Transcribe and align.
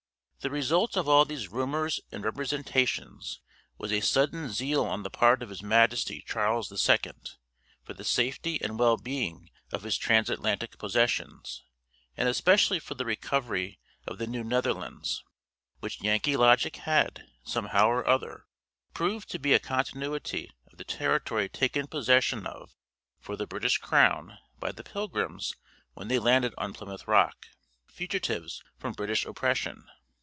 The 0.43 0.49
result 0.49 0.97
of 0.97 1.07
all 1.07 1.23
these 1.23 1.49
rumors 1.49 1.99
and 2.11 2.25
representations 2.25 3.39
was 3.77 3.91
a 3.93 4.01
sudden 4.01 4.49
zeal 4.49 4.83
on 4.83 5.03
the 5.03 5.11
part 5.11 5.43
of 5.43 5.49
his 5.49 5.61
Majesty 5.61 6.23
Charles 6.25 6.67
the 6.67 6.79
Second 6.79 7.35
for 7.83 7.93
the 7.93 8.03
safety 8.03 8.59
and 8.59 8.79
well 8.79 8.97
being 8.97 9.51
of 9.71 9.83
his 9.83 9.99
transatlantic 9.99 10.79
possessions, 10.79 11.63
and 12.17 12.27
especially 12.27 12.79
for 12.79 12.95
the 12.95 13.05
recovery 13.05 13.79
of 14.07 14.17
the 14.17 14.25
New 14.25 14.43
Netherlands, 14.43 15.23
which 15.79 16.01
Yankee 16.01 16.35
logic 16.35 16.77
had, 16.77 17.27
somehow 17.43 17.87
or 17.87 18.07
other, 18.07 18.47
proved 18.95 19.29
to 19.29 19.37
be 19.37 19.53
a 19.53 19.59
continuity 19.59 20.49
of 20.71 20.79
the 20.79 20.83
territory 20.83 21.49
taken 21.49 21.85
possession 21.85 22.47
of 22.47 22.75
for 23.19 23.35
the 23.37 23.45
British 23.45 23.77
Crown 23.77 24.39
by 24.57 24.71
the 24.71 24.83
pilgrims 24.83 25.53
when 25.93 26.07
they 26.07 26.17
landed 26.17 26.55
on 26.57 26.73
Plymouth 26.73 27.07
Rock, 27.07 27.45
fugitives 27.85 28.63
from 28.79 28.93
British 28.93 29.23
oppression. 29.27 29.87